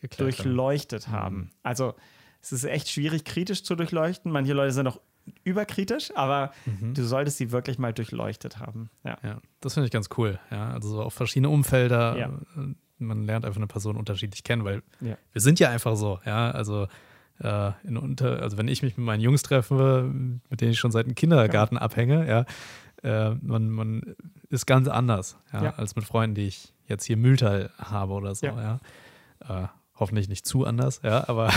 [0.00, 1.14] Geklärt durchleuchtet haben.
[1.14, 1.36] haben.
[1.36, 1.50] Mhm.
[1.62, 1.94] Also
[2.40, 4.32] es ist echt schwierig, kritisch zu durchleuchten.
[4.32, 4.98] Manche Leute sind auch
[5.44, 6.94] überkritisch, aber mhm.
[6.94, 8.90] du solltest sie wirklich mal durchleuchtet haben.
[9.04, 10.38] Ja, ja das finde ich ganz cool.
[10.50, 12.16] Ja, also so auf verschiedene Umfelder.
[12.16, 12.26] Ja.
[12.56, 15.16] Äh, man lernt einfach eine Person unterschiedlich kennen, weil ja.
[15.32, 16.20] wir sind ja einfach so.
[16.24, 16.86] Ja, also
[17.40, 20.10] äh, in unter, also wenn ich mich mit meinen Jungs treffe,
[20.48, 22.44] mit denen ich schon seit dem Kindergarten abhänge, ja,
[23.02, 24.16] äh, man, man
[24.48, 28.34] ist ganz anders, ja, ja, als mit Freunden, die ich jetzt hier Mühltal habe oder
[28.34, 28.80] so, ja.
[29.40, 31.52] Äh, hoffentlich nicht zu anders, ja, aber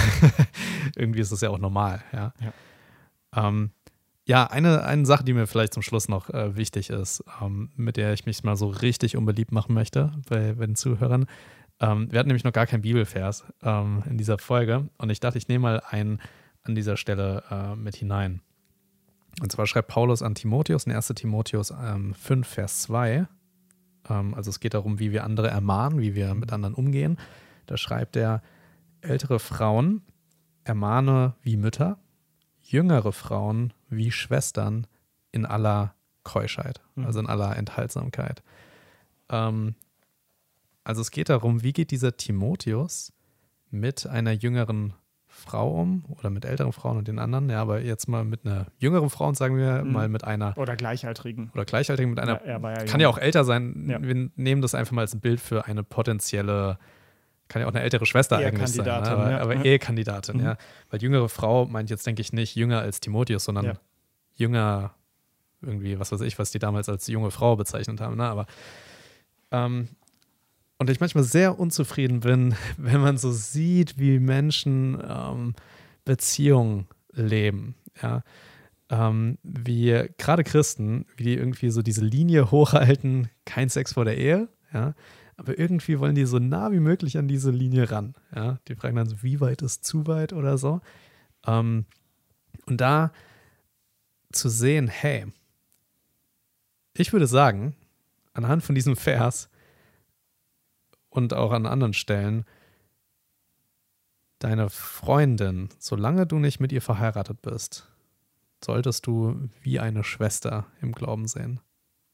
[0.96, 2.34] irgendwie ist das ja auch normal, ja.
[2.40, 2.54] Ja,
[3.36, 3.72] ähm,
[4.26, 7.98] ja eine, eine Sache, die mir vielleicht zum Schluss noch äh, wichtig ist, ähm, mit
[7.98, 11.26] der ich mich mal so richtig unbeliebt machen möchte bei, bei den Zuhörern.
[11.80, 15.38] Ähm, wir hatten nämlich noch gar keinen Bibelvers ähm, in dieser Folge und ich dachte,
[15.38, 16.22] ich nehme mal einen
[16.64, 18.42] an dieser Stelle äh, mit hinein.
[19.42, 21.08] Und zwar schreibt Paulus an Timotheus in 1.
[21.16, 23.28] Timotheus ähm, 5, Vers 2.
[24.10, 27.18] Ähm, also es geht darum, wie wir andere ermahnen, wie wir mit anderen umgehen.
[27.66, 28.42] Da schreibt er,
[29.02, 30.02] ältere Frauen
[30.64, 31.98] ermahne wie Mütter,
[32.62, 34.88] jüngere Frauen wie Schwestern
[35.32, 37.06] in aller Keuschheit, mhm.
[37.06, 38.44] also in aller Enthaltsamkeit.
[39.30, 39.76] Ähm,
[40.84, 43.14] also es geht darum, wie geht dieser Timotheus
[43.70, 44.94] mit einer jüngeren
[45.44, 47.50] Frau um oder mit älteren Frauen und den anderen.
[47.50, 49.92] Ja, aber jetzt mal mit einer jüngeren Frau und sagen wir mhm.
[49.92, 50.58] mal mit einer.
[50.58, 51.52] Oder Gleichaltrigen.
[51.54, 52.46] Oder Gleichaltrigen mit einer.
[52.46, 53.88] Ja, ja kann ja auch älter sein.
[53.90, 54.02] Ja.
[54.02, 56.78] Wir nehmen das einfach mal als ein Bild für eine potenzielle.
[57.50, 58.86] Kann ja auch eine ältere Schwester eigentlich sein.
[58.86, 58.94] Ne?
[58.94, 59.40] Aber, ja.
[59.40, 60.46] aber Ehekandidatin, mhm.
[60.46, 60.58] ja.
[60.90, 63.78] Weil jüngere Frau meint jetzt, denke ich, nicht jünger als Timotheus, sondern
[64.34, 64.96] jünger
[65.62, 68.18] irgendwie, was weiß ich, was die damals als junge Frau bezeichnet haben.
[68.18, 68.24] Ne?
[68.24, 68.46] Aber
[69.52, 69.90] ähm,
[70.84, 75.54] und ich manchmal sehr unzufrieden bin, wenn man so sieht, wie Menschen ähm,
[76.04, 77.76] Beziehungen leben.
[78.02, 78.24] Ja.
[78.90, 84.18] Ähm, wie gerade Christen, wie die irgendwie so diese Linie hochhalten, kein Sex vor der
[84.18, 84.94] Ehe, ja.
[85.38, 88.14] Aber irgendwie wollen die so nah wie möglich an diese Linie ran.
[88.36, 88.60] Ja.
[88.68, 90.82] Die fragen dann so, wie weit ist zu weit oder so.
[91.48, 91.86] Ähm,
[92.66, 93.14] Und da
[94.34, 95.28] zu sehen, hey,
[96.96, 97.74] ich würde sagen,
[98.34, 99.50] anhand von diesem Vers
[101.14, 102.46] und auch an anderen Stellen,
[104.40, 107.88] deine Freundin, solange du nicht mit ihr verheiratet bist,
[108.64, 111.60] solltest du wie eine Schwester im Glauben sehen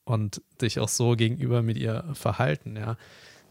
[0.04, 2.98] und dich auch so gegenüber mit ihr verhalten, ja.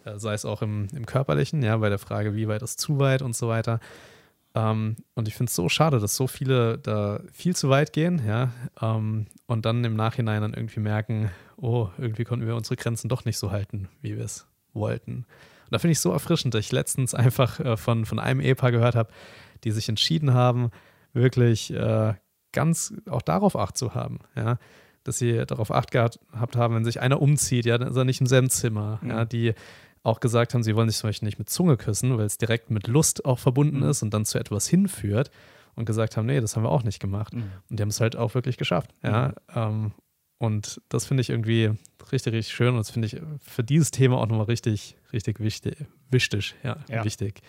[0.05, 2.99] Äh, sei es auch im, im körperlichen, ja, bei der Frage, wie weit ist zu
[2.99, 3.81] weit und so weiter.
[4.55, 8.23] Ähm, und ich finde es so schade, dass so viele da viel zu weit gehen,
[8.27, 13.09] ja, ähm, und dann im Nachhinein dann irgendwie merken, oh, irgendwie konnten wir unsere Grenzen
[13.09, 14.47] doch nicht so halten, wie wir es
[14.79, 15.27] wollten.
[15.69, 18.73] Und da finde ich so erfrischend, dass ich letztens einfach äh, von, von einem Ehepaar
[18.73, 19.11] gehört habe,
[19.65, 20.71] die sich entschieden haben,
[21.13, 22.15] wirklich äh,
[22.53, 24.59] ganz auch darauf Acht zu haben, ja,
[25.05, 26.19] dass sie darauf Acht gehabt
[26.57, 29.11] haben, wenn sich einer umzieht, ja, dann ist er nicht im selben Zimmer, mhm.
[29.11, 29.55] ja, die
[30.03, 32.71] auch gesagt haben, sie wollen sich zum Beispiel nicht mit Zunge küssen, weil es direkt
[32.71, 33.91] mit Lust auch verbunden mhm.
[33.91, 35.31] ist und dann zu etwas hinführt
[35.75, 37.35] und gesagt haben, nee, das haben wir auch nicht gemacht.
[37.35, 37.53] Mhm.
[37.69, 38.91] Und die haben es halt auch wirklich geschafft.
[39.03, 39.33] Ja, mhm.
[39.55, 39.93] ähm,
[40.39, 41.73] und das finde ich irgendwie
[42.13, 45.87] richtig, richtig schön und das finde ich für dieses Thema auch nochmal richtig, richtig wichtig,
[46.11, 47.05] wichtig, ja, ja.
[47.05, 47.43] wichtig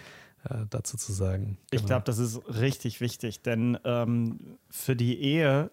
[0.49, 1.57] äh, dazu zu sagen.
[1.69, 1.81] Genau.
[1.81, 5.71] Ich glaube, das ist richtig wichtig, denn ähm, für die Ehe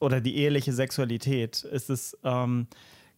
[0.00, 2.66] oder die eheliche Sexualität ist es, ähm,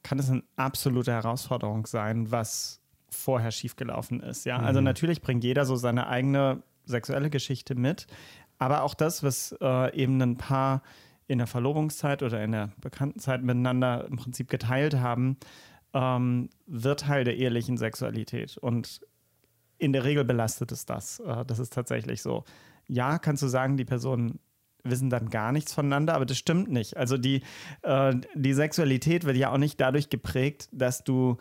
[0.03, 4.45] kann es eine absolute Herausforderung sein, was vorher schiefgelaufen ist.
[4.47, 4.69] Ja, also mhm.
[4.69, 8.07] also natürlich bringt jeder so seine eigene sexuelle Geschichte mit,
[8.59, 10.83] aber auch das, was äh, eben ein Paar
[11.33, 15.39] in der Verlobungszeit oder in der Bekanntenzeit miteinander im Prinzip geteilt haben,
[15.95, 18.59] ähm, wird Teil der ehelichen Sexualität.
[18.59, 19.01] Und
[19.79, 21.21] in der Regel belastet es das.
[21.21, 22.45] Äh, das ist tatsächlich so.
[22.87, 24.41] Ja, kannst du sagen, die Personen
[24.85, 26.99] wissen dann gar nichts voneinander, aber das stimmt nicht.
[26.99, 27.43] Also die,
[27.83, 31.39] äh, die Sexualität wird ja auch nicht dadurch geprägt, dass du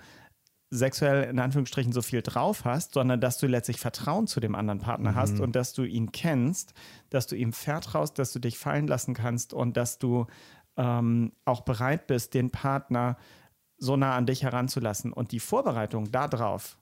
[0.72, 4.80] sexuell in Anführungsstrichen so viel drauf hast, sondern dass du letztlich Vertrauen zu dem anderen
[4.80, 5.16] Partner mhm.
[5.16, 6.74] hast und dass du ihn kennst,
[7.10, 10.28] dass du ihm vertraust, dass du dich fallen lassen kannst und dass du
[10.78, 13.18] ähm, auch bereit bist, den Partner
[13.78, 15.12] so nah an dich heranzulassen.
[15.12, 16.78] Und die Vorbereitung darauf,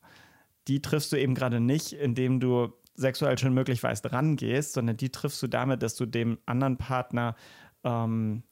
[0.67, 5.09] die triffst du eben gerade nicht, indem du sexuell schon möglich weißt, rangehst, sondern die
[5.09, 7.35] triffst du damit, dass du dem anderen Partner
[7.83, 8.43] ähm,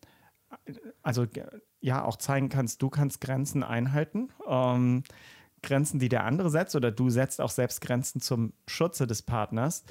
[1.04, 1.26] also
[1.88, 4.30] ja auch zeigen kannst, du kannst Grenzen einhalten.
[4.48, 5.04] Ähm,
[5.64, 9.84] Grenzen, die der andere setzt, oder du setzt auch selbst Grenzen zum Schutze des Partners.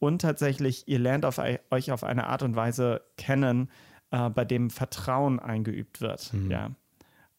[0.00, 3.70] Und tatsächlich, ihr lernt auf, euch auf eine Art und Weise kennen,
[4.10, 6.32] äh, bei dem Vertrauen eingeübt wird.
[6.32, 6.50] Mhm.
[6.50, 6.70] Ja.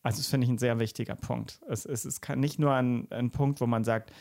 [0.03, 1.59] Also, das finde ich ein sehr wichtiger Punkt.
[1.67, 4.11] Es, es ist nicht nur ein, ein Punkt, wo man sagt,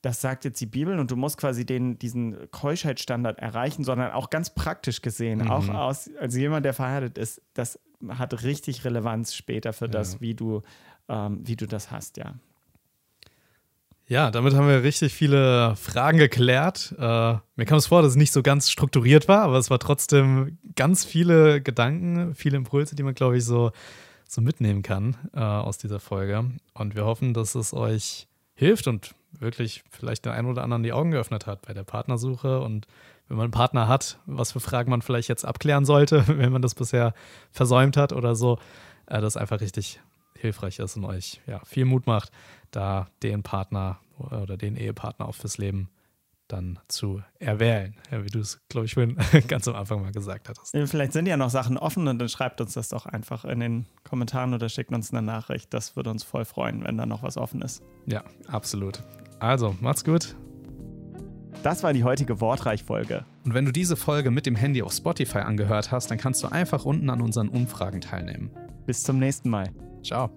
[0.00, 4.30] das sagt jetzt die Bibel und du musst quasi den, diesen Keuschheitsstandard erreichen, sondern auch
[4.30, 5.50] ganz praktisch gesehen, mhm.
[5.50, 9.90] auch aus, als jemand, der verheiratet ist, das hat richtig Relevanz später für ja.
[9.90, 10.62] das, wie du,
[11.08, 12.34] ähm, wie du das hast, ja.
[14.08, 16.94] Ja, damit haben wir richtig viele Fragen geklärt.
[16.98, 19.78] Äh, mir kam es vor, dass es nicht so ganz strukturiert war, aber es war
[19.78, 23.70] trotzdem ganz viele Gedanken, viele Impulse, die man, glaube ich, so,
[24.28, 26.44] so mitnehmen kann äh, aus dieser Folge.
[26.74, 30.92] Und wir hoffen, dass es euch hilft und wirklich vielleicht der einen oder anderen die
[30.92, 32.86] Augen geöffnet hat bei der Partnersuche und
[33.32, 36.60] wenn man einen Partner hat, was für Fragen man vielleicht jetzt abklären sollte, wenn man
[36.60, 37.14] das bisher
[37.50, 38.58] versäumt hat oder so,
[39.06, 40.00] äh, das einfach richtig
[40.36, 42.30] hilfreich ist und euch ja, viel Mut macht,
[42.72, 45.88] da den Partner oder den Ehepartner auch fürs Leben
[46.46, 49.16] dann zu erwählen, ja, wie du es, glaube ich, vorhin
[49.48, 50.76] ganz am Anfang mal gesagt hattest.
[50.90, 53.86] Vielleicht sind ja noch Sachen offen und dann schreibt uns das doch einfach in den
[54.04, 55.72] Kommentaren oder schickt uns eine Nachricht.
[55.72, 57.82] Das würde uns voll freuen, wenn da noch was offen ist.
[58.04, 59.02] Ja, absolut.
[59.38, 60.36] Also, macht's gut.
[61.62, 63.24] Das war die heutige Wortreich-Folge.
[63.44, 66.48] Und wenn du diese Folge mit dem Handy auf Spotify angehört hast, dann kannst du
[66.48, 68.50] einfach unten an unseren Umfragen teilnehmen.
[68.84, 69.68] Bis zum nächsten Mal.
[70.02, 70.30] Ciao.